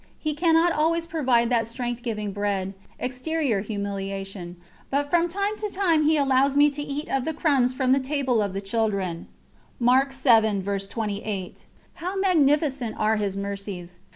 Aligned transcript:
He 0.17 0.33
cannot 0.33 0.71
always 0.73 1.05
provide 1.05 1.51
that 1.51 1.67
strength 1.67 2.01
giving 2.01 2.31
bread, 2.31 2.73
exterior 2.97 3.61
humiliation, 3.61 4.55
but 4.89 5.11
from 5.11 5.27
time 5.27 5.55
to 5.57 5.69
time 5.69 6.05
He 6.07 6.17
allows 6.17 6.57
me 6.57 6.71
to 6.71 6.81
eat 6.81 7.07
of 7.07 7.23
"the 7.23 7.35
crumbs 7.35 7.71
from 7.71 7.91
the 7.91 7.99
table 7.99 8.41
of 8.41 8.53
the 8.53 8.61
children." 8.61 9.27
How 9.79 10.07
magnificent 12.15 12.95
are 12.97 13.17
His 13.17 13.37
Mercies! 13.37 13.99